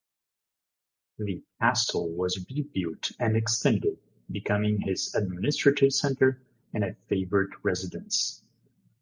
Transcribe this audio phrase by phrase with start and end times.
[1.19, 3.99] The castle was rebuilt and extended,
[4.31, 6.41] becoming his administrative center
[6.73, 8.41] and a favourite residence.